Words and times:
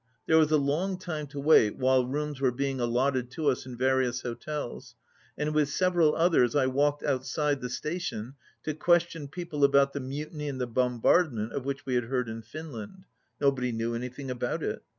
There 0.25 0.39
was 0.39 0.49
a 0.51 0.57
long 0.57 0.97
time 0.97 1.27
to 1.27 1.39
wait 1.39 1.77
while 1.77 2.07
rooms 2.07 2.41
were 2.41 2.49
being 2.51 2.79
allotted 2.79 3.29
to 3.33 3.51
us 3.51 3.67
in 3.67 3.77
various 3.77 4.23
hotels, 4.23 4.95
and 5.37 5.53
with 5.53 5.69
several 5.69 6.15
others 6.15 6.55
I 6.55 6.65
walked 6.65 7.03
outside 7.03 7.61
the 7.61 7.69
station 7.69 8.33
to 8.63 8.73
question 8.73 9.27
people 9.27 9.63
about 9.63 9.93
the 9.93 9.99
mutiny 9.99 10.49
and 10.49 10.59
the 10.59 10.65
bombardment 10.65 11.53
of 11.53 11.65
which 11.65 11.85
we 11.85 11.93
had 11.93 12.05
heard 12.05 12.29
in 12.29 12.41
Finland. 12.41 13.03
Nobody 13.39 13.71
knew 13.71 13.93
anything 13.93 14.31
about 14.31 14.63
it. 14.63 14.81